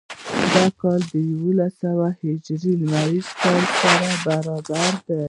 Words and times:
دا 0.53 0.65
کال 0.81 0.99
له 1.11 1.19
یوولس 1.31 1.73
سوه 1.83 2.07
یو 2.27 2.37
هجري 2.39 2.73
لمریز 2.81 3.27
کال 3.41 3.63
سره 3.81 4.11
برابر 4.25 4.93
دی. 5.07 5.17